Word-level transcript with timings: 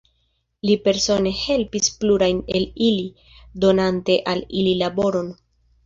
Li 0.69 0.77
persone 0.87 1.33
helpis 1.41 1.91
plurajn 2.03 2.41
el 2.61 2.67
ili, 2.89 3.07
donante 3.67 4.21
al 4.35 4.47
ili 4.63 4.77
laboron. 4.85 5.35